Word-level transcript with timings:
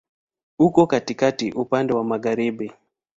Uko 0.59 0.87
katikati, 0.87 1.51
upande 1.51 1.93
wa 1.93 2.03
magharibi. 2.03 2.71